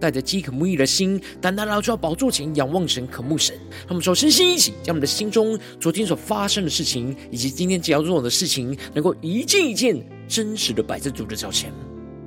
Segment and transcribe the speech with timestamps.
[0.00, 3.54] 带着饥渴慕义的心，单单来到宝座前仰望神、渴慕神。
[3.86, 11.72] 他们说：“身心一起，将我们的心中昨天所发生的事情，以及今天即将做的事情，能够一件一件真实的摆在主的脚前。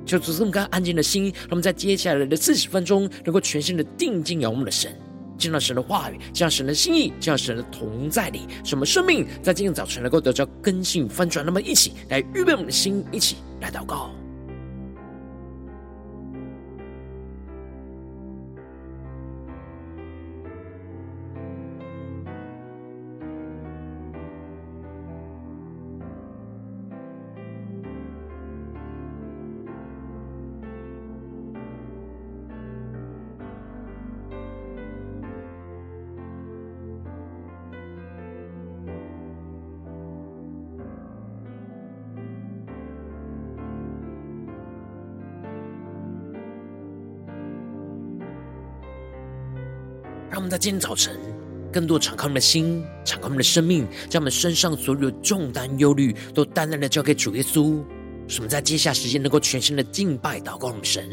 [0.06, 4.94] 求主这么干安静的心，让我们在接下来的四十分钟，能够全心的定睛仰望的神，
[5.36, 11.44] 见到神的话语，见到神的心意，见到神的同在里，什么生命在今天早晨能够得到更新翻转。
[11.44, 14.10] 那么，一起来预备我们的心，一起来祷告。”
[50.34, 51.16] 让我们在今天早晨，
[51.72, 57.80] 更多敞开我们的心，敞开我们的生命，将我们身上所有的重担、忧虑，都淡淡的交给主耶稣。
[58.26, 61.08] 使我们在接下时间，能够全心的敬拜、祷告我们神。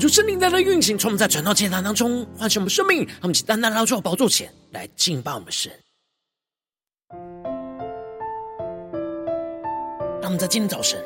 [0.00, 5.70] 求圣灵在那运行，从我们在传道祭坛当中唤醒我们生命，让我们一起单单来到宝座前来敬拜我们的神。
[10.22, 11.02] 让我们在今天早晨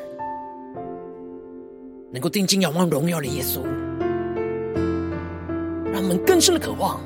[2.13, 3.63] 能够定睛仰望荣耀的耶稣，
[5.91, 7.01] 让我们更深的渴望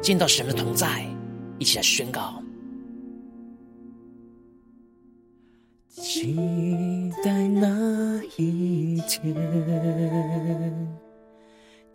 [0.00, 1.06] 见到神的同在，
[1.58, 2.42] 一起来宣告。
[5.90, 6.34] 期
[7.22, 11.01] 待那一天。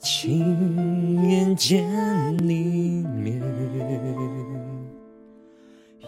[0.10, 1.84] 亲眼见
[2.38, 3.42] 你面，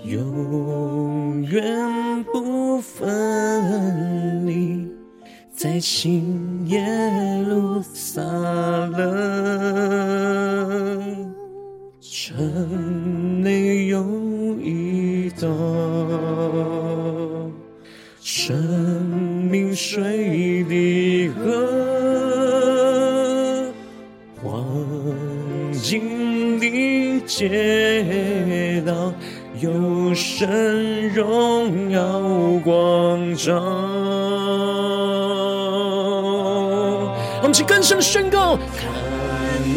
[0.06, 4.88] 永远不分离，
[5.52, 6.82] 在新耶
[7.46, 9.00] 路撒冷，
[12.00, 14.02] 城内有
[14.62, 15.46] 一道
[18.22, 18.56] 生
[19.52, 20.99] 命水滴
[27.40, 29.14] 街道，
[29.62, 32.02] 有神荣耀
[32.66, 33.54] 光照。
[37.42, 38.92] 我们去更深的宣告：看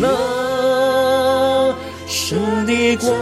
[0.00, 0.09] 哪，
[2.09, 3.12] 神的光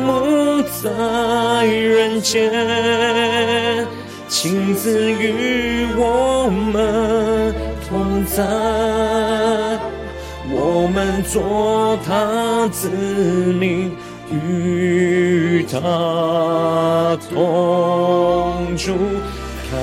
[0.00, 2.50] 幕在人间，
[4.26, 7.54] 亲自与我们
[7.88, 8.42] 同在。
[10.86, 13.90] 我们做他子民，
[14.30, 18.94] 与他同住。
[19.68, 19.76] 看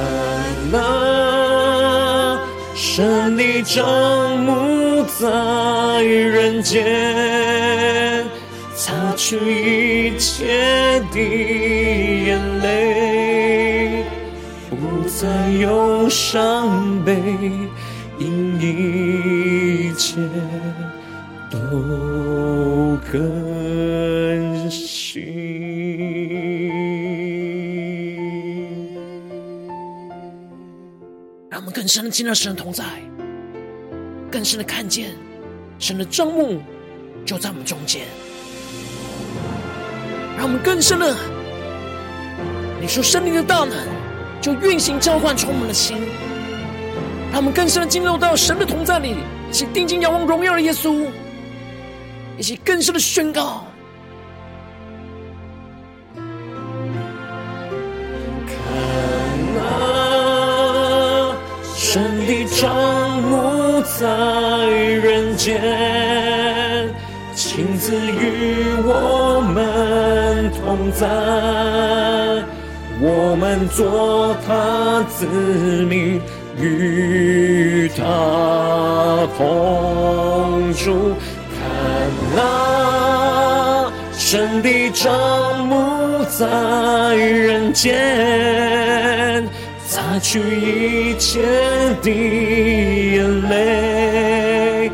[0.71, 2.39] 那，
[2.73, 3.83] 神的帐
[4.39, 8.25] 幕在人间，
[8.73, 14.05] 擦去一切的眼泪，
[14.69, 14.77] 不
[15.09, 17.13] 再有伤悲。
[18.19, 20.17] 因一切
[21.49, 25.23] 都更新。
[31.49, 32.83] 让我们更深的进入神的同在，
[34.31, 35.11] 更深的看见
[35.77, 36.61] 神的帐幕
[37.25, 38.01] 就在我们中间。
[40.35, 41.15] 让我们更深的，
[42.81, 43.87] 你说生命的大门
[44.41, 45.97] 就运行召唤充满了心。
[47.33, 49.15] 让我们更深的进入到神的同在里，
[49.49, 51.07] 一起定睛仰望荣耀的耶稣，
[52.37, 53.63] 一起更深的宣告。
[58.45, 58.55] 看
[59.63, 61.35] 啊，
[61.75, 66.93] 神的帐幕在人间。
[67.33, 71.07] 亲自与我们同在，
[73.01, 76.21] 我们做他子民，
[76.59, 81.15] 与他同住。
[81.55, 81.61] 看
[82.35, 89.47] 那，神的帐幕在人间，
[89.87, 91.41] 擦去一切
[92.01, 94.91] 的眼泪。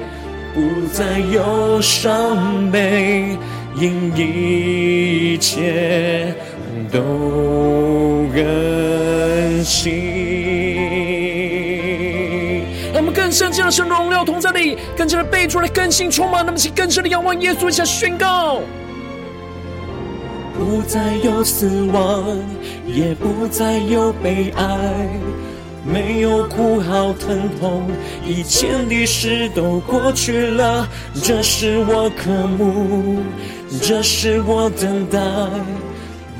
[0.54, 0.60] 不
[0.92, 3.38] 再有伤悲，
[3.76, 6.34] 因一切
[6.92, 10.49] 都更新。
[13.30, 16.44] 让我们更深进入神荣耀同在里，更加的被主来更新充满。
[16.44, 18.62] 那么，请更深的仰望耶稣，一下宣告：
[20.58, 22.26] 不再有死亡，
[22.88, 25.08] 也不再有悲哀。
[25.86, 27.84] 没有哭嚎疼痛，
[28.26, 30.88] 以前的事都过去了。
[31.24, 33.20] 这是我渴慕，
[33.82, 35.20] 这是我等待，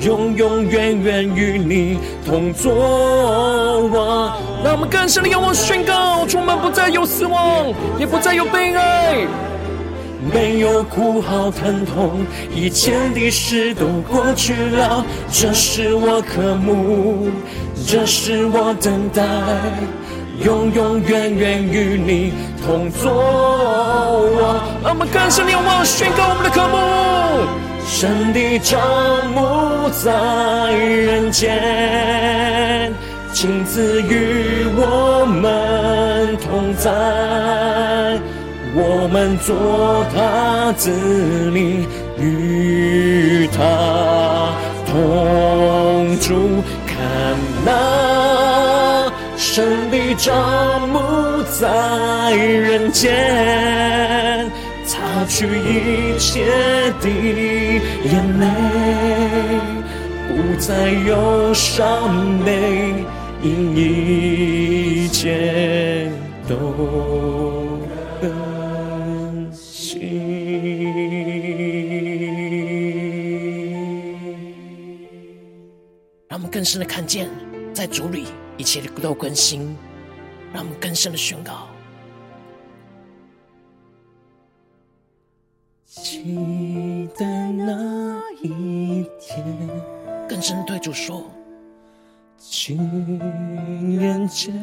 [0.00, 2.72] 永永远远与你同坐。
[4.62, 9.26] 让我们更深的仰望宣告：充满不再有死亡，也不再有悲哀。
[10.32, 15.04] 没有哭嚎疼痛，以前的事都过去了。
[15.32, 17.30] 这是我渴慕，
[17.86, 19.22] 这是我等待，
[20.44, 22.32] 永永远远与你
[22.62, 23.10] 同坐。
[24.82, 26.76] 让我们更深的仰望宣告我们的渴慕，
[27.92, 28.80] 神的帐
[29.34, 32.94] 幕在人间，
[33.32, 36.88] 亲自与我们同在。
[38.74, 40.88] 我们做他子
[41.50, 41.84] 民，
[42.16, 44.54] 与他
[44.86, 46.62] 同住。
[46.86, 46.96] 看
[47.66, 54.48] 那，神的帐幕在人间，
[55.12, 56.46] 擦去一切
[57.00, 57.08] 的
[58.04, 58.46] 眼泪，
[60.28, 62.94] 不再有伤悲，
[63.42, 66.12] 因一切
[66.46, 66.54] 都
[68.20, 69.98] 更新。
[76.28, 76.48] 让我们。
[76.52, 77.28] 更深的看见，
[77.72, 78.26] 在主里
[78.56, 79.76] 一切都更新，
[80.52, 81.68] 让我们更深的宣告。
[85.92, 89.44] 期待那一天，
[90.28, 91.24] 更深对主说，
[92.38, 92.78] 亲
[94.00, 94.54] 眼见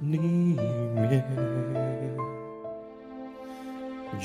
[0.00, 1.22] 你面，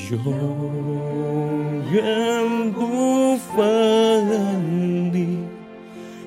[0.10, 5.40] 永远不分离。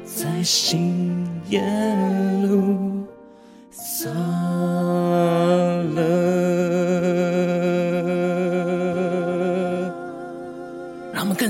[0.05, 1.63] 在新耶
[2.43, 3.07] 路
[3.71, 4.11] 撒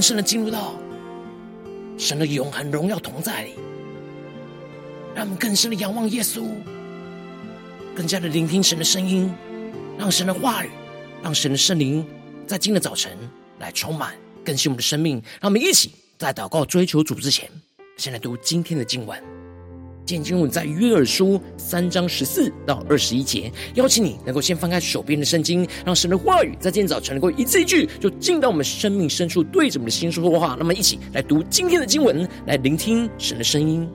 [0.00, 0.74] 更深的进入到
[1.98, 3.50] 神的永恒荣耀同在里，
[5.14, 6.46] 让我们更深的仰望耶稣，
[7.94, 9.30] 更加的聆听神的声音，
[9.98, 10.70] 让神的话语，
[11.22, 12.02] 让神的圣灵
[12.46, 13.12] 在今日早晨
[13.58, 17.46] 来充满更新我们的生命，让我们一起在祷告追求主之前。
[17.98, 19.39] 先来读今天的经文。
[20.04, 23.50] 今天经文在约珥书三章十四到二十一节。
[23.74, 30.56] 邀请你能够先翻开手边的圣经，让神的话语在今天早晨能够一字一句，就进到我们生命深处，对着我们的心说话。
[30.58, 33.88] 那么，一起来读今天的经文，来聆听神的声音。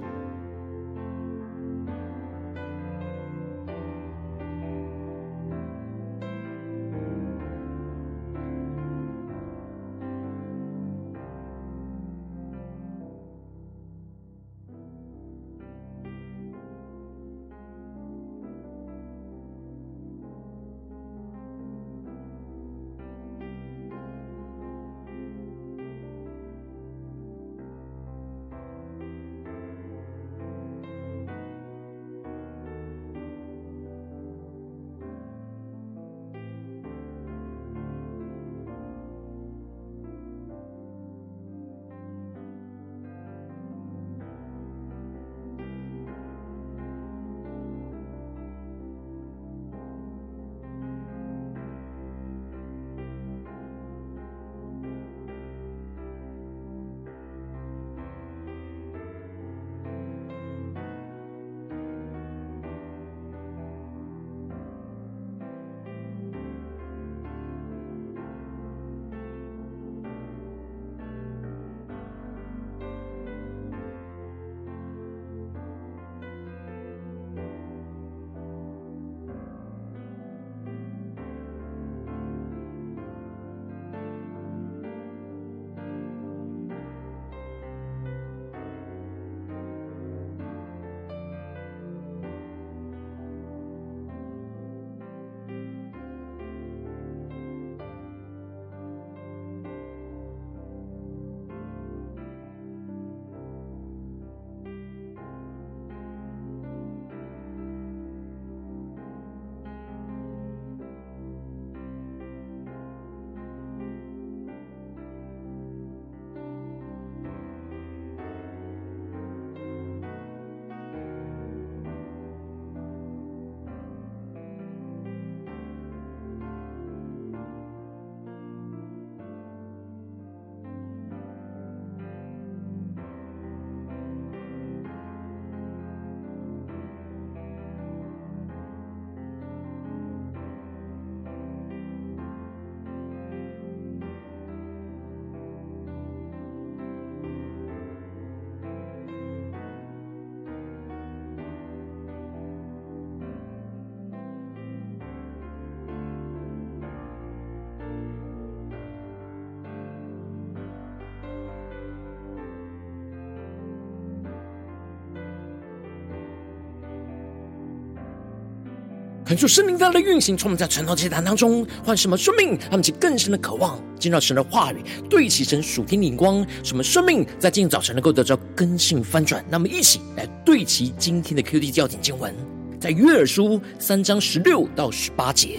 [169.25, 172.55] 看出圣灵大的运行，充满在晨祷祭坛当中，唤什么生命？
[172.69, 176.45] 他们其更深的渴望见到神的话语，对齐神属天的眼光。
[176.63, 179.43] 什么生命在今天早晨能够得到更新翻转？
[179.49, 182.31] 那么一起来对齐今天的 QD 教点经文，
[182.79, 185.57] 在约珥书三章十六到十八节：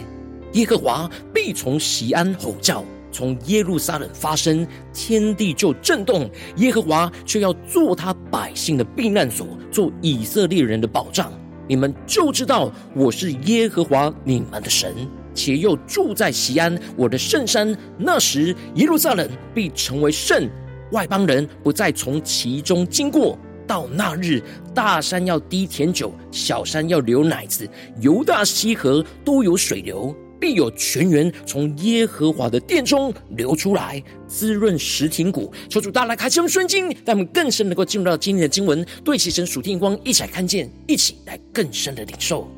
[0.52, 6.30] 耶和华必从西安吼叫，从耶路撒冷发声，天地就震动。
[6.58, 11.32] 耶和华却要做他百姓的避难所，做以色列人的保障。
[11.68, 14.94] 你们就知道我是耶和华你们的神，
[15.34, 17.76] 且又住在西安我的圣山。
[17.98, 20.48] 那时耶路撒冷必成为圣，
[20.92, 23.38] 外邦人不再从其中经过。
[23.66, 24.40] 到那日，
[24.72, 27.68] 大山要滴甜酒，小山要流奶子，
[28.00, 30.14] 犹大西河都有水流。
[30.40, 35.52] 必有泉源从耶和华的殿中流出来，滋润石亭谷。
[35.68, 42.48] 求主大大来开启我们圣经，让我们更深能够进入到今天的经文，对齐神属天光，一起来看见，一起来更深的领受。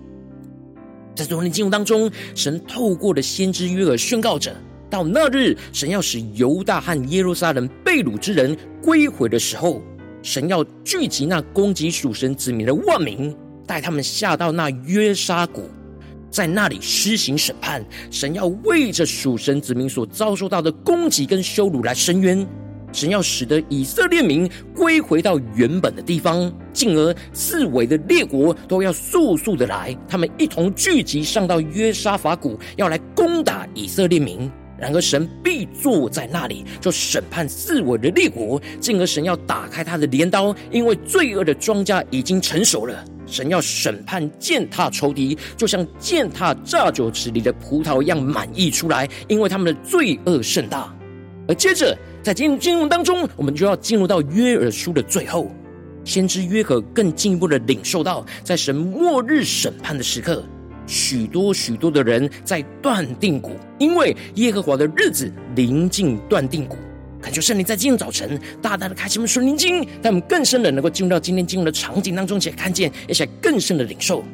[1.15, 4.55] 在昨天的经文当中，神透过了先知约珥宣告着：
[4.89, 9.83] 到那日，神要使犹大和耶路撒冷被掳之人归回的时候，
[10.23, 13.35] 神要聚集那攻击属神子民的万民，
[13.67, 15.69] 带他们下到那约沙谷。
[16.31, 22.47] 在那里施行审判，神要为着属神子民所遭受到的攻击跟羞辱来伸冤，
[22.93, 34.51] 神要使得以色列民归回到原本的地方，进而四围的列国都要速速的来，他们一同聚集上到约沙法谷，要来攻打以色列民。
[34.81, 43.05] 然而神必坐在那里，就审判四围的列国，进而神要打开他的镰刀，因为罪恶的庄稼已经成熟了。
[43.31, 50.93] 神要审判践踏仇敌，就像践踏榨酒池里的葡萄一样满溢出来，因为他们的罪恶甚大。
[51.47, 55.51] 而接着在今天经文当中，我们就要进入到约珥书的最后，
[56.05, 60.43] 先知约珥更进一步的领受到，在神末日审判的时刻，
[60.87, 66.77] 许多许多的人在断定谷，因为耶和华的日子临近断定谷。
[67.21, 74.25] 恳求圣灵在今天早晨大大的开启我们属灵经，让我们更深的能够进入到今天经文的场景当中，且看见，而且更深的领受。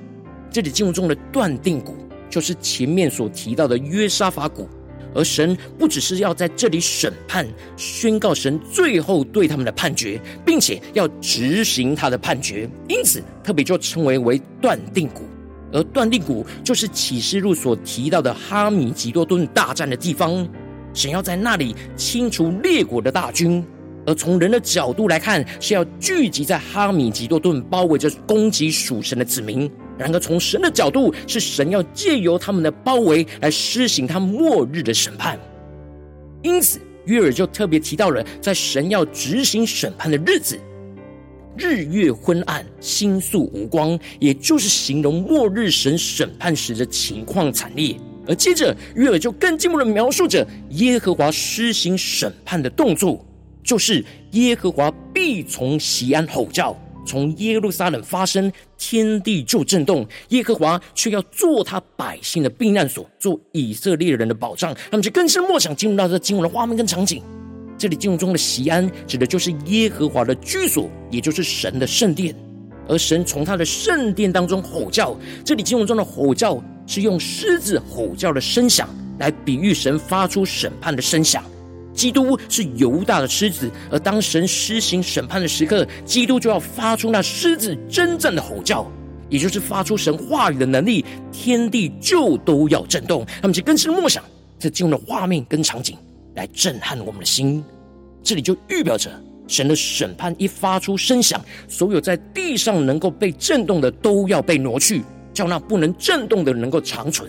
[0.51, 1.97] 这里经文中的断定谷，
[2.29, 4.69] 就是前面所提到的约沙法谷，
[5.15, 15.23] 而神不只是要在这里审判、宣告神最后对他们的判决，并且要执行他的判决，因此特别就称为为断定谷。
[15.73, 20.47] 而断定谷就是启示录所提到的哈米吉多顿大战的地方。
[20.95, 23.63] 神要在那里清除列国的大军，
[24.07, 29.71] 而从人的角度来看，是要聚集在哈米吉多顿，包围着攻击属神的子民。
[29.99, 35.39] 然而从神的角度，是神要借由他们的包围来施行他末日的审判。
[36.43, 40.59] 因此，约珥就特别提到了，在神要执行审判的日子，
[41.57, 47.97] 日月昏暗，星宿无光，也就是形容末日神审判时的情况惨烈。
[48.27, 53.25] 而接着，约珥就更进一步的描述着耶和华施行审判的动作，
[53.63, 56.77] 就是耶和华必从锡安吼叫，
[57.07, 60.07] 从耶路撒冷发声，天地就震动。
[60.31, 64.75] 耶和华却要做他百姓的避难所，做以色列人的保障。
[64.91, 67.23] 他们就更深默想进入到这经文的画面跟场景。
[67.77, 72.35] 这里经文中的锡安，指的就是耶和华的居所，也就是神的圣殿。
[72.89, 75.15] 而神从他的圣殿当中吼叫，
[75.45, 76.63] 这里经文中的吼叫。
[76.87, 78.89] 是用狮子吼叫的声响
[79.19, 81.43] 来比喻神发出审判的声响。
[81.93, 88.85] 基督是犹大的狮子，而当神施行审判的时刻，基督就要发出那狮子真正的吼叫，
[89.29, 93.25] 也就是发出神话语的能力，天地就都要震动。
[93.41, 94.25] 他们就更深默想，
[94.59, 95.97] 这进入的画面跟场景
[96.35, 97.63] 来震撼我们的心。
[98.25, 99.09] 这里就预表着
[99.47, 105.05] 神的审判一发出声响，所有在地上能够被震动的都要被挪去。
[105.35, 107.29] 叫那不能震动的能够长存，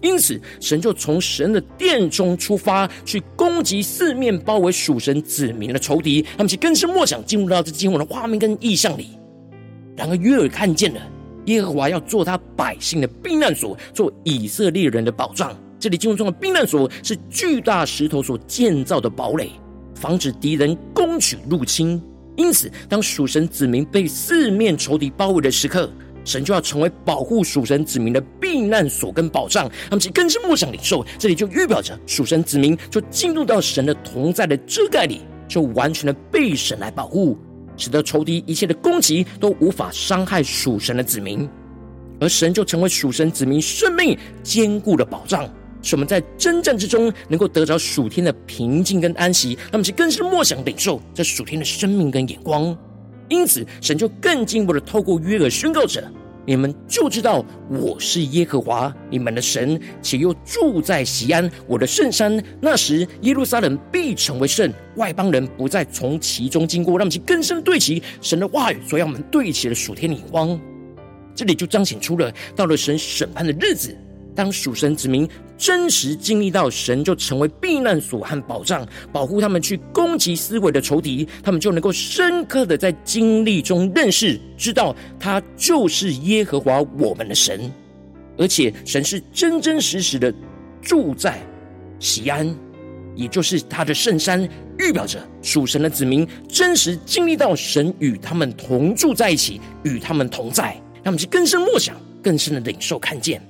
[0.00, 6.22] 因此神就从神的殿中出发，去攻击四面包围属神子民的仇敌。
[6.36, 9.18] 他们其更深默想，进入到这经文的画面跟意象里。
[9.96, 11.00] 然而约尔看见了
[11.46, 15.54] 耶和华要做他百姓的避难所，做以色列人的保障。
[15.78, 19.50] 这里经文中的避难所是巨大石头所建造的堡垒，
[19.94, 22.00] 防止敌人攻取入侵。
[22.36, 25.90] 因此，当属神子民被四面仇敌包围的时刻，
[26.24, 37.36] 神就要成为保护属神子民的避难所跟保障，他们其更是默想领受，这里就预表着属神子民就进入到神的同在的遮盖里，就完全的被神来保护，
[37.76, 41.48] 使得仇敌一切的攻击都无法伤害属神的子民，
[42.20, 45.48] 而神就成为属神子民生命坚固的保障，
[45.82, 52.76] 使我们在征战之中能够得着属天的平静跟安息，他们其更是默想领受这属天的生命跟眼光。
[53.30, 56.02] 因此，神就更进一步的透过约珥宣告着：
[56.44, 62.42] 你们就知道我是耶和华你们的神，且又住在西安我的圣山。
[62.60, 66.98] 那时耶路撒冷必成为圣，外邦人不再从其中经过。
[66.98, 70.60] 让其更深对齐神的话语，所以让我们对齐了属天的眼光。
[71.32, 73.96] 这里就彰显出了到了神审判的日子。
[74.34, 87.70] 当属神子民真实经历到神，就成为避难所和保障，保护他们去攻击思维的仇敌，他们就能够深刻的在经历中认识，知道他就是耶和华我们的神，
[88.38, 90.32] 而且神是真真实实的
[90.80, 91.38] 住在
[91.98, 92.56] 西安，
[93.14, 103.42] 也就是他的圣山，预表着属神的子民真实经历到神与他们同住在一起，与他们同在，他们去更深默想，更深的领受看见。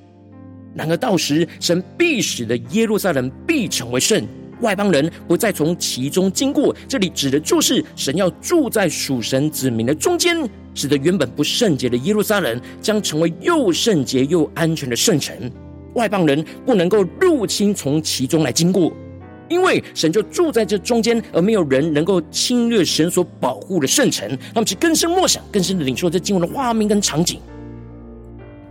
[0.75, 4.25] 然而到时，神必使的耶路撒冷必成为圣，
[4.61, 6.75] 外邦人不再从其中经过。
[6.87, 15.35] 这里指的就是神要住在属神子民的中间，使得原本不圣洁的耶路撒冷将成为又圣洁又安全的圣城。
[15.95, 18.93] 外邦人不能够入侵从其中来经过，
[19.49, 24.29] 因为神就住在这中间，而没有人能够侵略神所保护的圣城。
[24.55, 27.41] 那么，去更深默想、更深的领受这经文的画面跟场景。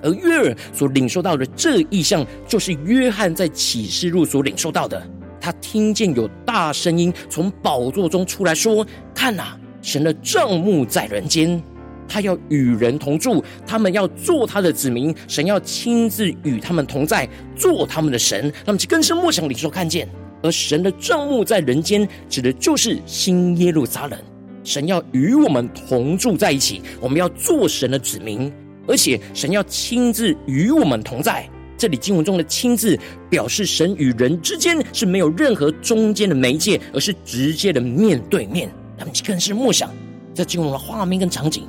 [0.02, 5.02] 而约尔所领受到的这意象，就是约翰在启示录所领受到的。
[5.42, 8.86] 他听见有大声音从宝座中出来说
[9.16, 11.62] ：“看哪，神的帐幕在人间，
[12.08, 20.08] 他要与人同住，他们要做他的子民，神要亲自与他们同在，做他们的神。”那么，就更深默想领受看见。
[20.42, 24.20] 而神的帐幕在人间，指的就是新耶路撒冷，
[24.64, 28.52] 神要与我们同住在一起，我们要做神的子民。
[28.90, 31.48] 而且神要亲自与我们同在，
[31.78, 33.00] 这里经文中的“亲自”
[33.30, 38.70] 表示神与人之间是没有任何中间的媒介，而是直接的面对面。
[38.98, 39.90] 他们更是默想
[40.34, 41.64] 这经文的画面跟场景，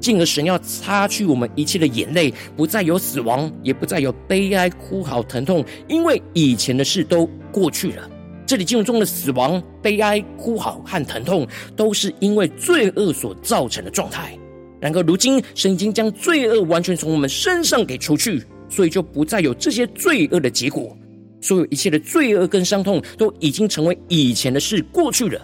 [0.00, 8.10] 进而神要擦去我们一切的眼泪，不再有死亡，也不再有悲哀、哭嚎、疼痛，因为以前的事都过去了。
[8.44, 14.36] 这里经文中的死亡、悲哀、哭嚎和疼痛，都是因为罪恶所造成的状态。
[14.84, 20.94] 然而，如今神已经将罪恶完全从我们身上给除去，所以就不再有这些罪恶的结果。
[21.40, 25.40] 所有一切的罪恶跟伤痛都已经成为以前的事，过去了。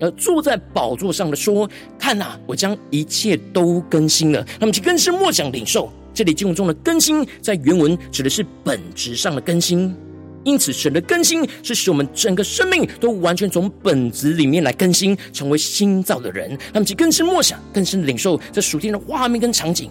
[0.00, 5.88] 而坐在宝座上的说：“看哪，我将一切都更新了。”那么，就更是默想领受。
[6.12, 9.94] 这里经文中的更新，在原文指的是本质上的更新。
[10.42, 16.56] 因此，神的更新是使我们整个生命都完全从本质里面来更新，成为新造的人。
[16.72, 19.90] 那么，其更深默想，更深领受这属天的画面跟场景。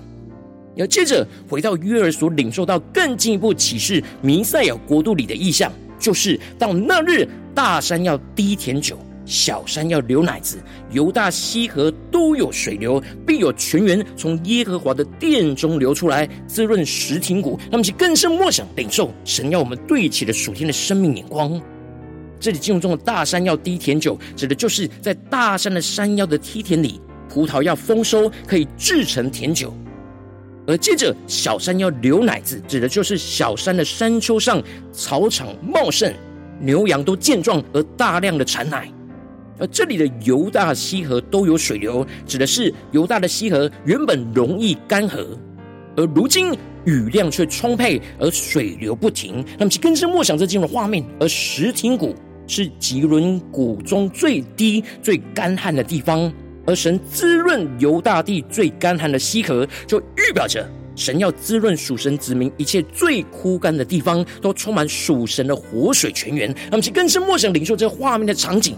[0.76, 8.98] 要接着回到约尔所领受到更进一步启示，弥赛亚国度里的意象，就是到那日，大山要滴甜酒。
[9.30, 10.58] 小山要流奶子，
[10.92, 17.60] 犹大溪河都有水流，必有泉源从耶和华的殿中流出来，滋润石亭谷。
[17.70, 21.62] 那么，其更深默想领受神要我们对齐的属天的生命眼光。
[22.40, 29.70] 这里经文中的大山要滴甜酒，指的就是在大山的山腰的梯田里，葡萄要丰收，可以制成甜酒；
[30.66, 34.60] 而接着小山要流奶子，指的就是小山的山丘上
[34.92, 36.12] 草场茂盛，
[36.60, 38.92] 牛羊都健壮而大量的产奶。
[39.60, 45.26] 而这里的犹大溪河都有水流，指的是犹大的溪河原本容易干涸，
[45.96, 46.52] 而如今
[46.86, 49.44] 雨量却充沛，而水流不停。
[49.58, 51.04] 那么，其更深默想这进入画面。
[51.20, 52.16] 而石亭谷
[52.48, 56.32] 是吉伦谷中最低、最干旱的地方，
[56.66, 66.54] 而神滋润犹大地最干旱的溪河，就预表着神要滋润属神子民一切最枯干的地方，都充满属神的活水泉源。
[66.72, 68.76] 那么，其更深默想领受这画面的场景。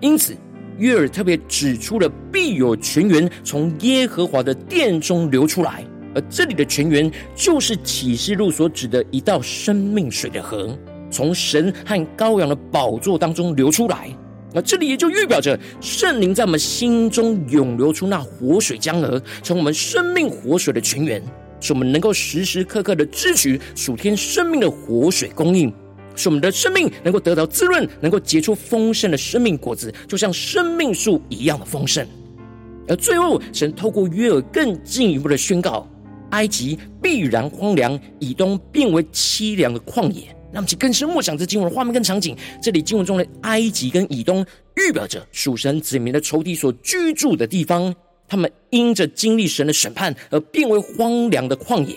[0.00, 0.36] 因此，
[0.78, 5.82] 约尔特别指出了必有泉源从耶和华的殿中流出来，
[6.14, 10.76] 而这里的泉源就是启示录所指的一道生命水的河，
[11.10, 14.10] 从神和羔羊的宝座当中流出来。
[14.52, 21.22] 那这里也就预表着圣灵在我们心中涌流出那活水江河，从我们生命活水的泉源，
[21.60, 25.72] 使我们能够时时刻刻的支取属天生命的活水供应。
[26.16, 32.04] 使我们的生命能够得到滋润，能够结出丰盛的生命果子，就像生命树一样的丰盛。
[32.88, 35.88] 而最后，神透过约尔更进一步的宣告：
[36.30, 40.22] 埃及必然荒凉，以东变为凄凉的旷野。
[40.52, 42.34] 那么，其更深默想这经文的画面跟场景。
[42.62, 47.94] 这里经文中的埃及跟以东，预表着属神子民的仇敌所居住的地方，
[48.28, 51.96] 他们因着经历神的审判而变为荒凉的旷野。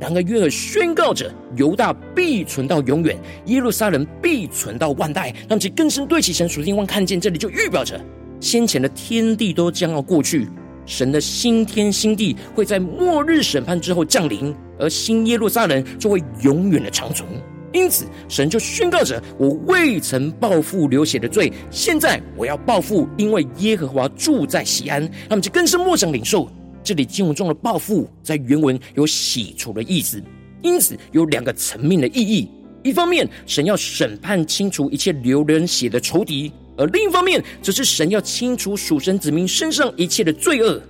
[0.00, 5.34] 然而，约尔宣告着犹大必存到永远，耶路撒冷必存到万代。
[5.46, 8.00] 让其更深对齐神属天光看见，这里就预表着
[8.40, 10.48] 先前的天地都将要过去，
[10.86, 17.28] 神的新天新地会在末日审判之后降临，而新耶路撒冷就会永远的长存。
[17.72, 26.50] 因此，神就宣告着：“我未曾报复流血的罪，现在我要报复，因为耶和华住在西安。”那么，就更深默想领受
[26.82, 30.22] 这里经文中的报复，在原文有洗除的意思，
[30.62, 32.48] 因此有两个层面的意义。
[32.82, 40.80] 一方面，神要审判清除一切流人血的仇敌；而另一方面，则是神要清除属神子民身上一切的罪恶。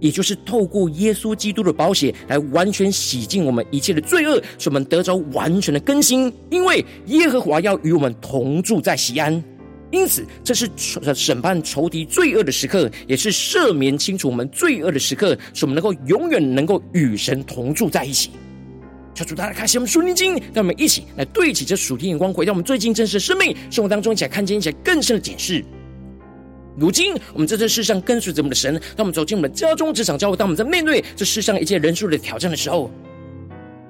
[0.00, 6.30] 也就是透过耶稣基督的宝血来完全洗净我们一切的罪恶，使我们得着完全的更新。
[6.50, 9.42] 因为耶和华要与我们同住在西安，
[9.94, 10.68] 因此这是
[11.14, 18.30] 审判仇敌罪恶的时刻，也是赦免清除我们罪恶的时刻，使我们能够永远能够与神同住在一起。
[19.14, 25.64] 求主大家开启我们属灵经，让我们一起来对齐这属天眼光，回到我们最近真实的生命生活当中，一起来看见一些更深的解释。
[26.76, 32.90] 如今，我们在这世上跟随着我们的神，当我们走进我们的家中、职场、教会，当我们在面对这世上一切人数的挑战的时候，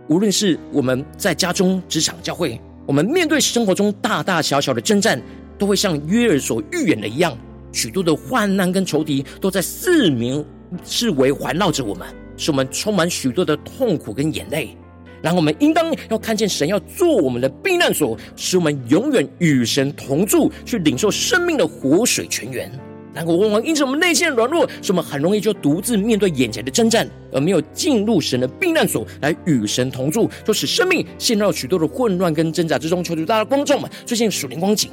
[0.09, 5.19] 无论是我们在家中、职场、教会，我们面对生活中大大小小的征战，
[5.65, 7.35] 都会像约尔所预言的一样，
[7.73, 10.45] 许多的患难跟仇敌都在四面
[10.83, 14.77] 四围环绕着我们，使我们充满许多的痛苦跟眼泪。
[15.23, 22.71] 然后我们应当要看见神要做我们的避难所，使我们永远与神同住，去领受生命的活水泉源。
[23.15, 33.03] 然后往往因着我们内心的软弱，使我们很容易就独自面对眼前的征战，而没有进入神的避难所来与神同住，就使生命陷入许多的混乱跟挣扎之中。
[33.03, 34.91] 求主大家观众们，最近属灵光景，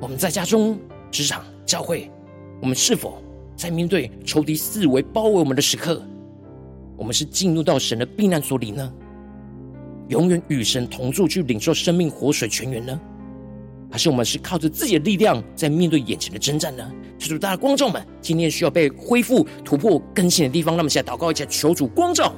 [0.00, 0.78] 我们在家中、
[1.10, 2.10] 职场、教会，
[2.62, 3.22] 我们是否
[3.54, 6.02] 在面对仇敌四围包围我们的时刻，
[6.96, 8.90] 我们是进入到神的避难所里呢？
[10.08, 12.98] 永远与神同住，去领受生命活水泉源呢？
[13.90, 16.90] 还是我们是靠着自己的力量在面对眼前的征战呢？
[17.18, 22.32] 求主，大家光照们，今天需要被恢复、突破、更新的地方，那么现在祷告一下，求主光照。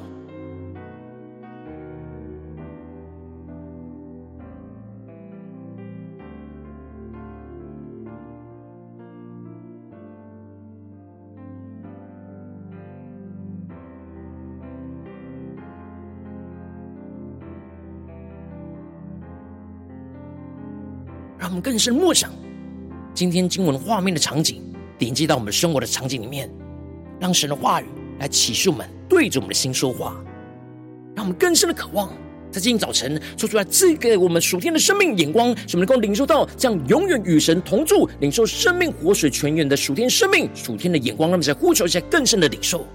[21.52, 22.32] 我们更深默想
[23.12, 24.62] 今天经文画面的场景，
[25.00, 26.50] 连接到我们生活的场景里面，
[27.20, 27.84] 让神的话语
[28.18, 30.16] 来启示我们，对着我们的心说话，
[31.14, 32.08] 让我们更深的渴望，
[32.50, 42.86] 在今天早晨说出来赐给我们属天的生命眼光，使我们能够领受到这样永远与神同住、领受生命活水泉源的属天生命、属天的眼光，让我们在呼求一下更深的领受。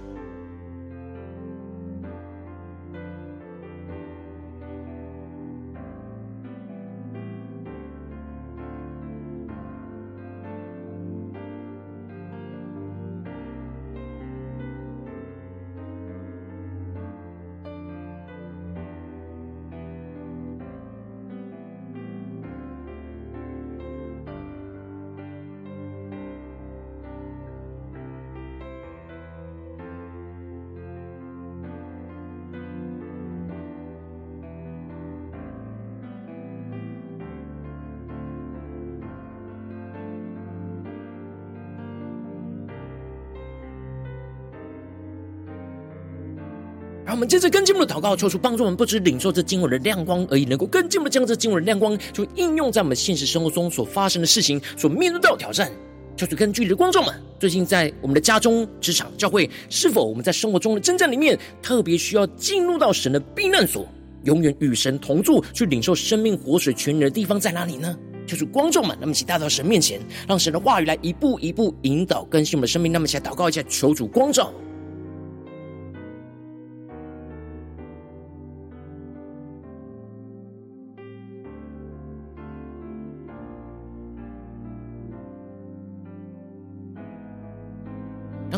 [47.28, 55.70] 接着更进一步的祷告，求主帮助我们，不只领受这经文的亮光而已，能够更进步的将这经文的亮光，就应用在我们现实生活中所发生的事情，所面对到的挑战。
[56.16, 63.86] 求主更具体的光照们，最近在我们的家中、职场、教会，是否我们在生活中的征战里面，特别需要进入到神的避难所，
[64.24, 67.94] 永远与神同住，去领受生命活水泉源的地方在哪里呢？
[68.26, 72.90] 求主光照们，那么一起带到神面前，让神的话语来一步一步引导更新我们的生命。
[72.90, 74.50] 那么一起来祷告一下，求主光照。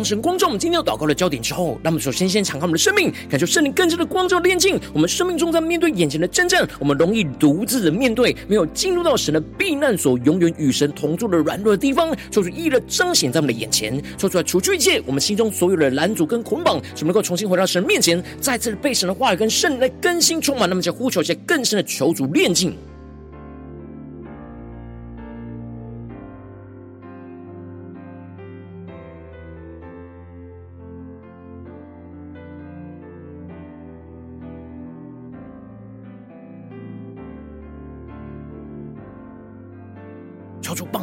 [0.05, 22.75] 神光照我们今天要祷告的焦点之后，那么首先先敞开我们的生命，感受圣灵更深的光照炼净我们生命中在面对眼前的真正，我们容易独自的面对，没有进入到神的避难所，永远与神同住的软弱的地方，说出一一的彰显在我们的眼前，说出来除去一切我们心中所有的拦阻跟捆绑，使我们能够重新回到神面前，再次被神的话语跟圣灵来更新充满，那么就呼求一些更深的求主炼净。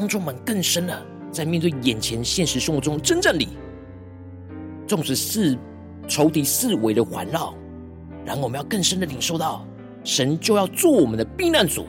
[0.07, 3.49] 帮助我们更深的，在面对眼前现实生活中的征战里，
[4.87, 5.57] 纵使是
[6.07, 7.53] 仇敌四围的环绕，
[8.25, 9.67] 然后我们要更深的领受到，
[10.05, 11.85] 神就要做我们的避难所，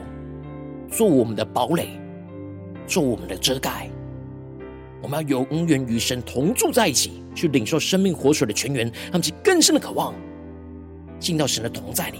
[0.91, 1.97] 做我们的堡垒，
[2.85, 3.89] 做我们的遮盖。
[5.01, 10.13] 我们要永远与神同住在一起，去领受生命活水的泉源，让其更深的渴望
[11.21, 12.19] 进到神的同在里。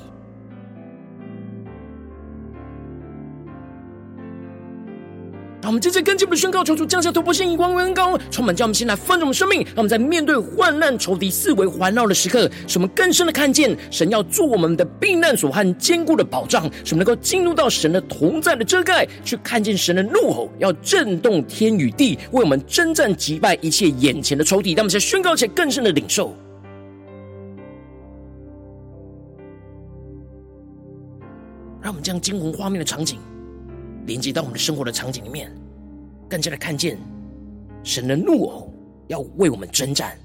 [5.70, 9.62] 我们接着跟进我们的宣告，求主降下突破性、眼光远高，充满将我们心来丰盛我们生命。
[9.62, 24.72] 让我们在面对患难、仇敌四围环绕的时刻，使我们更深的看见神要做我们的避难所和坚固的保障，使我们能够进入到神的同在的遮盖，去看见神的怒吼要震动天与地，为我们征战击败一切眼前的仇敌。
[24.72, 26.36] 让我们在宣告且更深的领受，
[31.80, 33.20] 让我们将惊鸿画面的场景。
[34.06, 35.52] 连接到我们的生活的场景里面，
[36.30, 36.98] 更加的看见
[37.84, 38.74] 神的怒吼
[39.08, 40.18] 要为我们征战。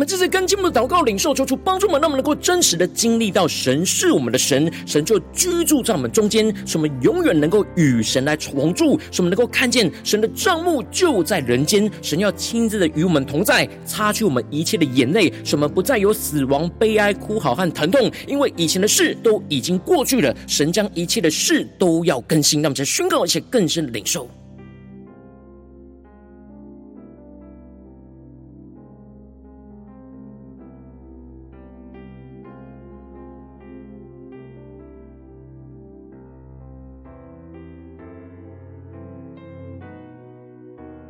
[0.00, 24.26] 我们这次跟进我们的祷告领受，求出帮助我们，让我们能够真实的经历到神是我们的神，神就居住在我们中间，使我们永远能够与神来同住，使我们能够看见神的帐幕就在人间，神要亲自的与我们同在，擦去我们一切的眼泪，使我们不再有死亡、悲哀、哭嚎和疼痛，因为以前的事都已经过去了，神将一切的事都要更新，让我们再宣告一些更深的领受。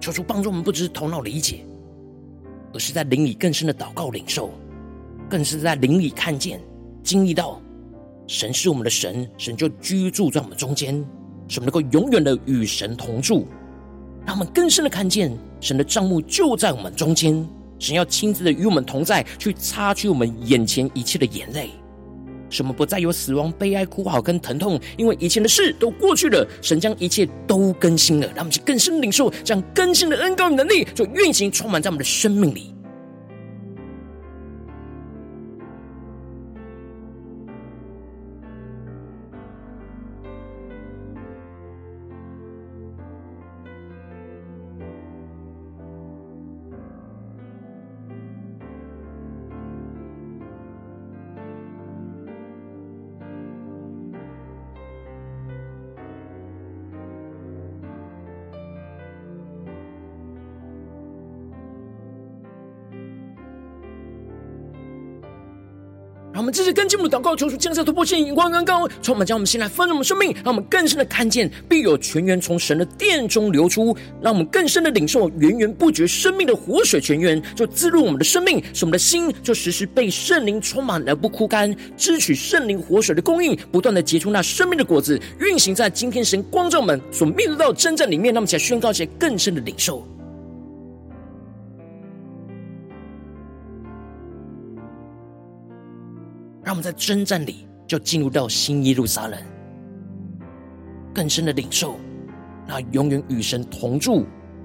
[0.00, 1.64] 求主帮助我们，不只是头脑理解，
[2.72, 4.50] 而是在灵里更深的祷告领受，
[5.28, 6.58] 更是在灵里看见、
[7.02, 7.60] 经历到
[8.26, 10.94] 神是我们的神，神就居住在我们中间，
[11.48, 13.46] 使我们能够永远的与神同住，
[14.24, 17.46] 让我们更深的看见神的帐幕就在我们中间，
[17.78, 21.70] 神要亲自的与我们同在，去擦去我们眼前一切的眼泪。
[22.50, 26.46] 什么不再有死亡、悲哀、哭嚎跟疼痛，因为以前的事都过去了。
[26.60, 32.74] 神将一切都更新了，让我们去更深领受这样更新的恩膏与能力，就运行充满在我们的生命里。
[66.50, 90.04] 们继续跟进我们的祷告，求主降下突破性、眼光远高，充满将我们心来丰盛我们生命，让我们更深的看见，必有泉源从神的殿中流出，让我们更深的领受源源不绝生命的活水泉源，就滋润我们的生命，使我们的心就时时被圣灵充满而不枯干，支取圣灵活水的供应，不断的结出那生命的果子，运行在今天神光照们所面对到的征战里面，让我们起来宣告一些更深的领受。
[96.81, 99.40] 在征战里就进入到新耶路撒冷，
[101.14, 101.99] 更深的领受
[102.66, 104.25] 那永远与神同住、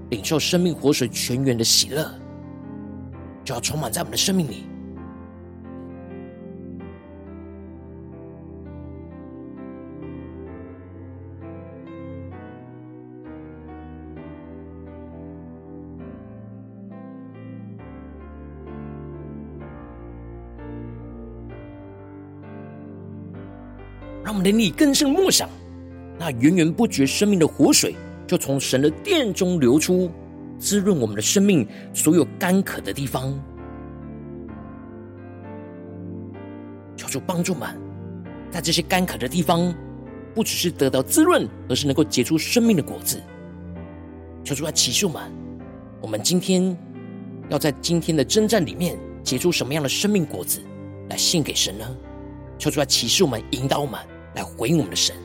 [0.10, 2.10] 领受生命活水泉源的喜乐，
[3.44, 4.66] 就要充满在我们的生命里。
[24.36, 25.50] 我们的力更深默想，
[26.20, 27.96] 那源源不绝生命的活水，
[28.28, 30.12] 就从神的殿中流出，
[30.60, 33.34] 滋润我们的生命所有干渴的地方。
[36.98, 37.80] 求主帮助们，
[38.52, 39.74] 在这些干渴的地方，
[40.34, 43.24] 不只是得到滋润，而是能够结出生命的果子。
[44.44, 45.32] 求主来启示们，
[46.02, 46.78] 我们今天
[47.48, 50.60] 要在今天的征战里面结出什么样的生命果子
[51.10, 51.88] 来献给神呢？
[52.58, 53.98] 求主来启示们，引导我们。
[54.36, 55.16] 来回应我们的神，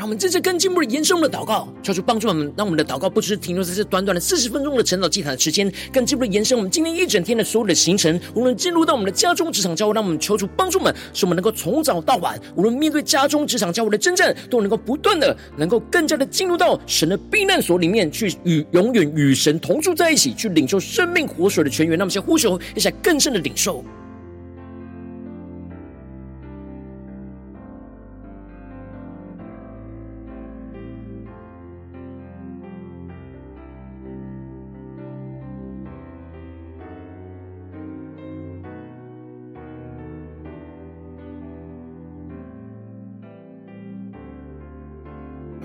[0.00, 8.18] 让我们真正更进一步的延伸我们的祷告，求主帮助我们，让我们的祷告不只是停留在这短短的四十分钟的晨祷祭坛的时间，更进一步的延伸我们今天一整天的所有的行程。
[8.34, 21.98] 无论进入到我们的家中、职场、教会，让我们求主帮助我们，使我们能够从早到晚，无论面对家中、职场、教会的征战，都能够不断的，能够更加的进入到神的避难所里面，去与永远与神同住在一起，去领受生命活水的泉源。
[21.98, 23.84] 那么，先呼求一下更深的领受。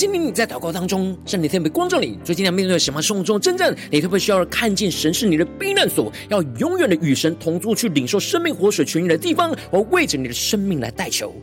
[0.00, 11.34] 今天你在祷告当中，圣灵特别光照你，最近要面对什么生活中的征战，你特别需要看见神是你的避难所，要永远的与神同住，去领受生命活水泉源的地方，我为着你的生命来代求。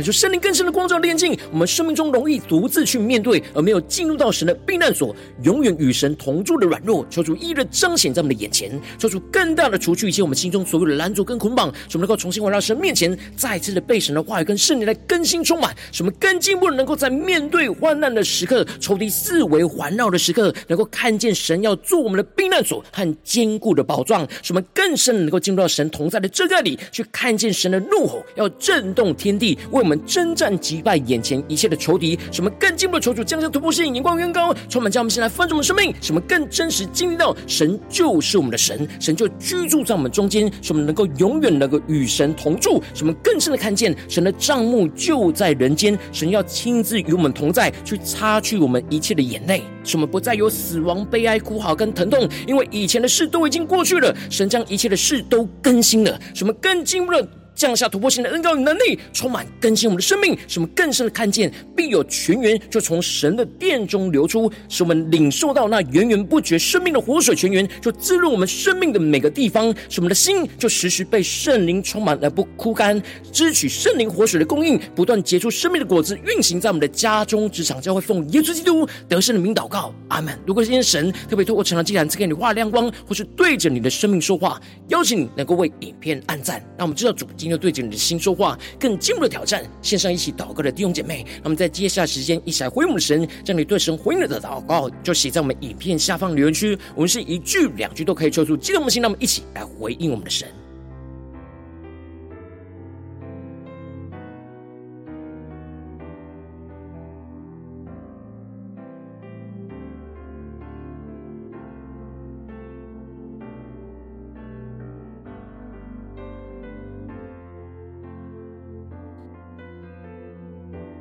[0.00, 29.89] 可是圣灵更深的光照炼净，我们生命中容易独自去面对，而没有进入到神的避难所，永远与神同住的软弱，求主一一彰显在我们的眼前，求主更大的除去一切我们心中所有的拦阻跟捆绑，使我们能够重新回到神面前，再次的被神的话语跟圣灵来更新充满，使我们更进一步的能够在面对患难的时刻、仇敌四围环绕的时刻，能够看见神要做我们的避难所和坚固的宝藏，使我们更深能够进入到神同在的遮盖里，去看见神的怒吼要震动天地，为我们。
[29.90, 32.48] 我们征战击败眼前一切的仇敌，什么？
[32.50, 36.20] 更进步的求主降下突破性眼光远高，充满将我们先来翻转我们生命，什么？
[36.20, 40.80] 更真实经历到神就是我们的神，神就居住在我们中间，什么？
[40.80, 43.12] 能够永远能够与神同住，什么？
[43.14, 50.06] 更深的看见神的帐幕就在人间，神要亲自与我们同在，去擦去我们一切的眼泪，什么？
[50.06, 56.52] 不再有死亡、悲哀、哭嚎跟疼痛，因为以前的事都已经过去了，神将一切的事都更新了，什么？
[56.60, 57.28] 更进入了。
[57.54, 73.00] 降下突破性的恩膏与能力，充满更新我们的生命，使我们更深的看见，必有泉源就从神的殿中流出，使我们领受到那源源不绝生命的活水泉源，就滋润我们生命的每个地方，使我们的心就时时被圣灵充满而不枯干，
[73.32, 80.38] 支取圣灵活水的供应，不断结出生命的果子，运行在我们的家中、职场、教会，奉耶稣基督得胜的名祷告，阿门。
[80.46, 89.64] 如果今天神特别透过晨祷祭坛赐给你画亮光，或是对着你的生命说话，邀请你能够为影片按赞，让我们知道主今要对着你的心说话，更进一步的挑战。
[89.82, 96.78] 线上一起祷告的弟兄姐妹，那么在接下来时间一起来回应我们的神，将你对神回应的祷告就写在我们影片下方留言区。
[96.94, 100.46] 我们是一句两句都可以抽出激动的心，那么一起来回应我们的神。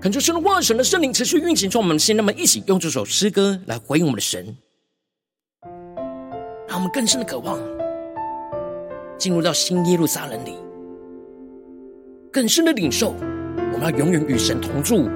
[0.01, 4.55] 恳求神的话语、神的圣灵持续运行在我们的心，那么一起用这首诗歌来回应我们的神，
[6.69, 7.59] 让我们更深的渴望
[9.17, 10.53] 进入到新耶路撒冷里，
[12.31, 13.13] 更深的领受，
[13.73, 15.09] 我们要永远与神同住，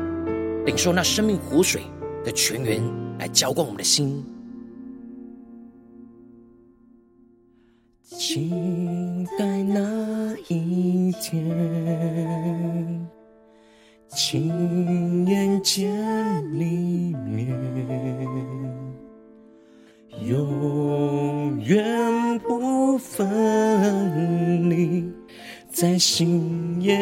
[0.66, 1.84] 领受那生命活水
[2.26, 2.84] 的泉源
[3.20, 4.22] 来浇灌我们的心。
[8.04, 8.52] 期
[9.40, 12.93] 待那一天。
[14.16, 15.90] 亲眼见
[16.60, 17.48] 里面，
[20.28, 25.04] 永远不分离，
[25.72, 26.96] 在新耶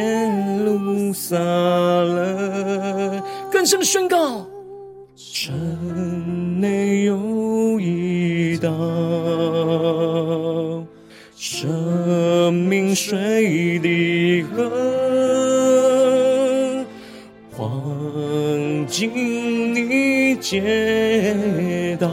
[0.63, 3.21] 路撒冷。
[3.51, 4.47] 更深的宣告，
[5.17, 8.69] 城内有一道
[11.35, 14.80] 生命水的河。
[20.41, 22.09] 街道，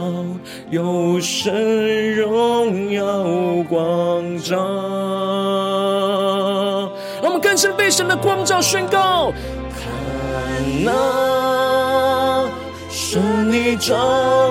[0.69, 3.03] 有神荣耀
[3.67, 4.55] 光照。
[7.21, 9.33] 让我们更深被神的光照宣告。
[9.73, 10.91] 看哪，
[12.89, 13.97] 神的帐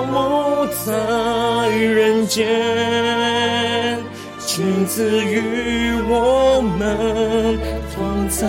[0.07, 3.97] 幕在人间，
[4.39, 7.57] 亲自与我们
[7.95, 8.45] 同在，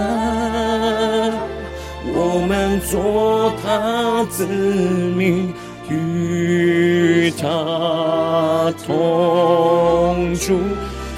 [2.13, 5.53] 我们做他子民，
[5.89, 10.59] 与他同住。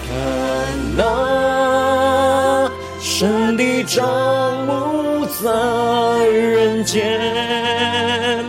[0.09, 0.15] 看
[0.97, 2.71] 那，
[3.01, 4.05] 神的帐
[4.67, 8.45] 幕在人间，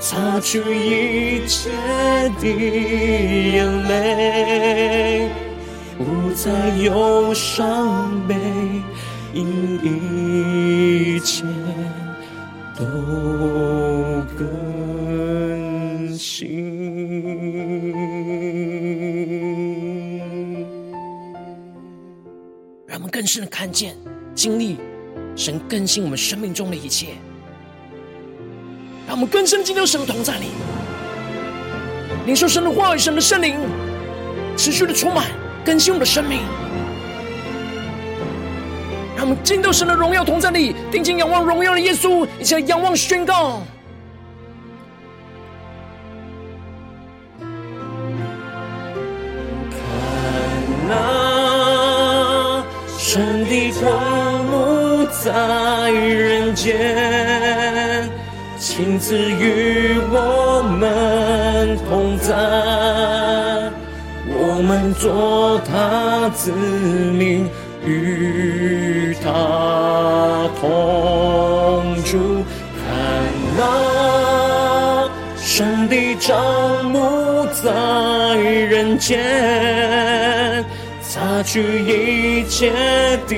[0.00, 1.70] 擦去一切
[2.40, 5.28] 的眼泪，
[5.96, 8.34] 不再有伤悲，
[9.32, 9.46] 因
[9.84, 11.44] 一切
[12.76, 12.84] 都
[14.36, 16.74] 更新。
[22.86, 23.96] 让我们更深的看见、
[24.34, 24.78] 经历
[25.36, 27.08] 神更新我们生命中的一切，
[29.06, 30.46] 让我们更深进入神的同在里，
[32.26, 33.56] 领受神的话语、神的圣灵，
[34.56, 35.30] 持续的充满
[35.64, 36.40] 更新我们的生命。
[39.24, 43.62] 让我们进入神的荣耀同在里，定睛仰望荣耀的耶稣，一起来仰望宣告。
[49.70, 49.78] 看
[50.86, 52.62] 哪，
[52.98, 58.10] 神的光幕在人间，
[58.58, 62.34] 亲自与我们同在，
[64.36, 67.48] 我们做他子民，
[67.86, 72.44] 与他同住。
[72.86, 72.86] 看
[73.56, 79.20] 那，神的帐幕在人间，
[81.02, 82.72] 擦去一切
[83.26, 83.34] 的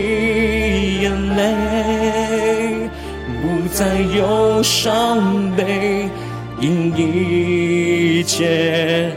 [1.03, 1.43] 眼泪，
[3.43, 6.09] 不再有伤悲，
[6.61, 9.13] 因一切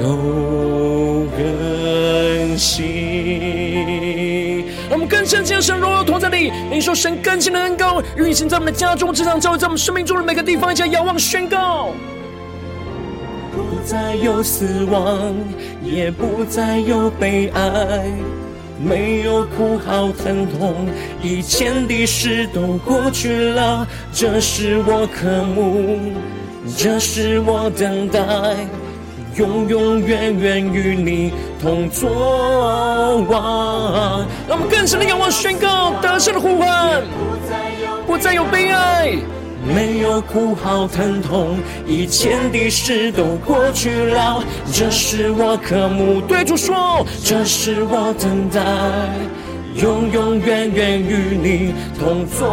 [0.00, 2.93] 都更新。
[5.44, 11.92] 让我们更深进入神荣耀同在里，领受神更新的恩膏，运行在我们的家中、职场、教会，在我们生命中的每个地方，一起遥望宣告。
[13.52, 15.34] 不再有死亡，
[15.82, 18.10] 也不再有悲哀，
[18.82, 20.88] 没有哭号疼痛，
[21.22, 23.86] 以前的事都过去了。
[24.12, 25.98] 这是我渴慕，
[26.76, 28.18] 这是我等待，
[29.36, 32.08] 永永远远与你同作
[33.28, 34.26] 王。
[34.48, 37.02] 让我们更深的仰望宣告得胜的呼唤，
[38.06, 39.16] 不再有悲哀。
[39.66, 41.56] 没有哭号疼痛，
[41.86, 44.44] 以前的事都过去了。
[44.70, 48.60] 这是我渴慕，对主说，这是我等待，
[49.82, 52.46] 永永远远与你同作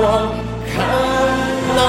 [0.00, 0.30] 王。
[0.72, 0.86] 看
[1.74, 1.80] 那，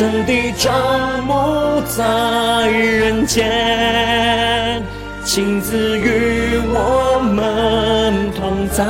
[0.00, 4.82] 神的帐幕在人间，
[5.26, 8.82] 亲自与我们同在。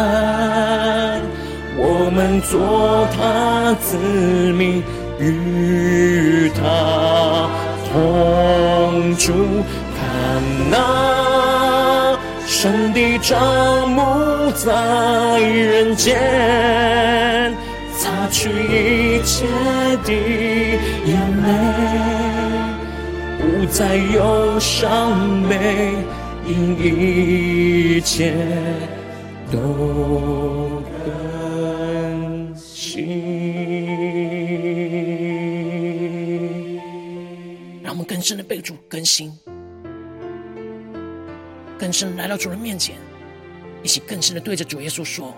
[1.77, 3.97] 我们做他子
[4.53, 4.85] 民，
[5.19, 7.51] 与他
[7.93, 9.33] 同住。
[9.99, 10.41] 看
[10.71, 17.53] 那，神的帐幕在人间，
[17.99, 19.45] 擦去一切
[20.05, 20.70] 的
[21.07, 21.48] 眼泪，
[23.38, 25.94] 不再有伤悲，
[26.46, 28.34] 因一切
[29.51, 33.07] 都更新。
[37.82, 39.32] 让我们更深的被主更新，
[41.78, 42.96] 更深来到主人面前，
[43.82, 45.34] 一起更深的对着主耶稣说：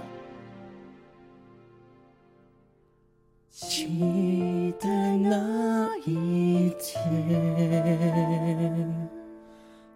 [3.53, 4.88] 期待
[5.18, 6.98] 那一天，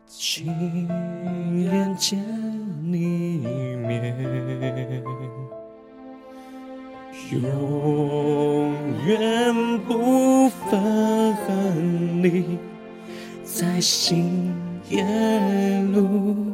[0.06, 0.46] 亲
[1.64, 2.22] 眼见
[2.82, 3.46] 你一
[3.76, 4.14] 面。
[7.32, 8.74] 永
[9.06, 9.54] 远
[9.88, 12.58] 不分离，
[13.42, 14.54] 在新
[14.90, 15.02] 耶
[15.94, 16.52] 路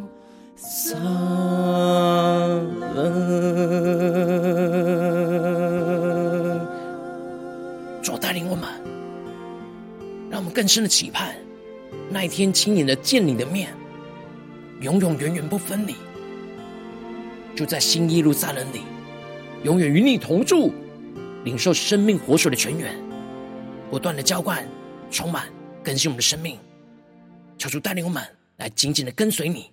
[0.54, 2.62] 洒了
[8.32, 8.66] 带领我们，
[10.30, 11.36] 让我们更深的期盼
[12.08, 13.68] 那一天亲眼的见你的面，
[14.80, 15.94] 永永远远不分离，
[17.54, 18.80] 就在新耶路撒冷里。
[19.64, 20.72] 永远与你同住，
[21.44, 22.94] 领受生命活水的泉源，
[23.90, 24.66] 不断的浇灌、
[25.10, 25.46] 充满、
[25.84, 26.58] 更新我们的生命。
[27.58, 28.22] 求主带领我们
[28.56, 29.70] 来紧紧的跟随你。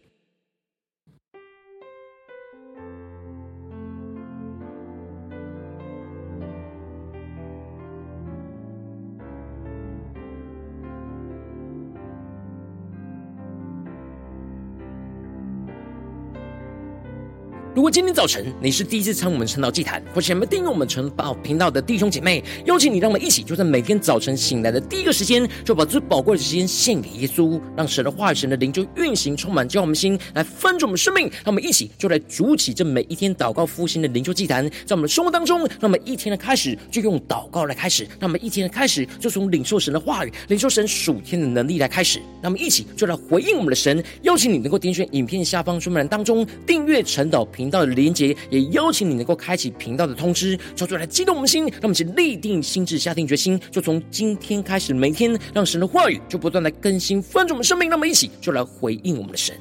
[17.79, 31.27] 如果今天早晨你是第一次参我们晨祷祭坛，或是还没订阅我们晨报频道的弟兄姐妹，邀请你让我们一起，就在每天早晨醒来的第一个时间，就把最宝贵的时间献给耶稣，让神的话语、神的灵就运行充满，叫我们心来翻转我们生命。
[31.29, 42.19] 让我们一起就来主起这每一天祷告复兴的灵修祭坛，在我们的生活当中，让我们一天的开始就用祷告来开始，让我们一天的开始就从领受神的话语、领受神属天的能力来开始。
[42.41, 59.55] 让我们一起就来回应我们的神，邀请你能够点选影片下方说明栏当中订阅晨祷频道的连接，也邀请你能够开启频道的通知，求主来激动我们心，让我们一起立定心智，下定决心，就从今天开始，每天让神的话语就不断来更新翻转我们生命，那么一起就来回应我们的神。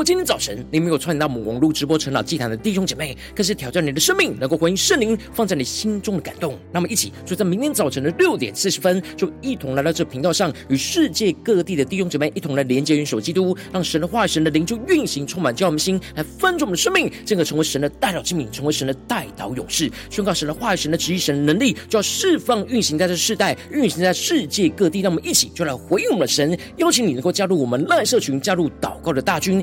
[0.00, 6.58] 果今天早晨你没有参与到我们网络直播晨祷祭坛的弟兄姐妹，更是挑战你的生命，能够回应圣灵放在你心中的感动。
[6.72, 25.02] 那么一起就在明天早晨的六点四十分，就一同来到这频道上，与世界各地的弟兄姐妹一同来连接、元首基督，让神的话、神的灵就运行、充满，叫我们心来翻转我们的生命，进而成为神的代祷器皿，成为神的代祷勇士，宣告神的话、神的旨意、神的能力，就要释放、运行在这世代，运行在世界各地。
[25.02, 29.62] 让我们一起就来回应我们的神，邀请你能够加入我们赖社群，加入祷告的大军。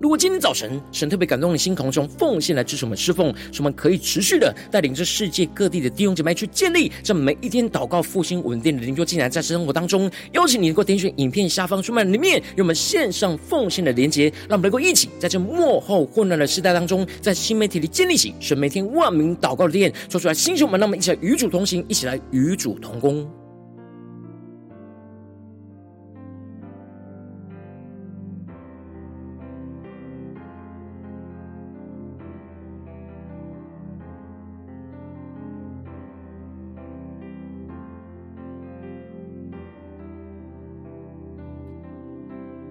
[0.00, 23.39] 如果今天早晨神特别感动你心，同中奉献来支持我们侍奉，使我们可以持续的带领着世界各地的弟兄姐妹去建立这每一天祷告复兴稳定的灵修进来，在生活当中，邀请你能够点选影片下方说明里面有我们线上奉献的连结，让我们能够一起在这幕后混乱的时代当中，在新媒体里建立起神每天万名祷告的殿，说出来，星球们，让我们一起来与主同行，一起来与主同工。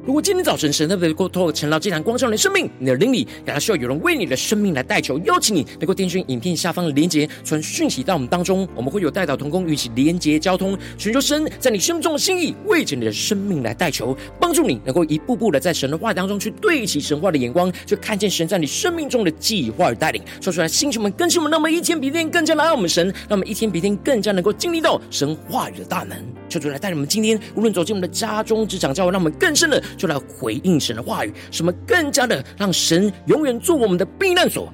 [0.10, 20.24] 如果今天早晨神特别过透过晨祷祭坛光照你的生命，你的灵里感到需要有人为你的生命来代求，邀请你能够点选影片下方的连结，传讯息到我们当中，我们会有代祷同工与其连结交通，寻求神在你生命中的心意，为着你的生命来代求，帮助你能够一步步的在神的话当中去对齐神话的眼光，去看见神在你生命中的计划与带领。
[20.42, 26.18] 说出来，星球们更新我们，那么一天比一天更加来爱我们神，让我们一天比一天更加能够经历到神话语的大能。
[26.50, 29.80] 求主来带领我们今天无论走进我们的家中、职场、教会，让我们更深的。
[30.00, 34.74] 就来回应神的话语，什么更加的让神永远做我们的避难所，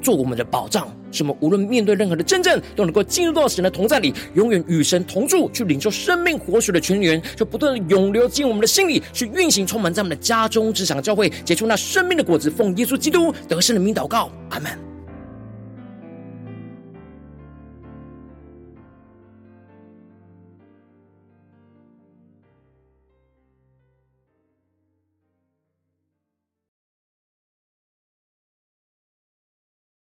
[0.00, 0.88] 做我们的保障。
[1.12, 12.50] 什么无论面对任何的争战，都能够进入到神的同在里，永远与神同住，去领受生命活水的泉源，就不断的涌流进我们的心里，去运行充满在我们的家中、职场、教会，结出那生命的果子。
[12.50, 14.91] 奉耶稣基督得胜的名祷告，阿门。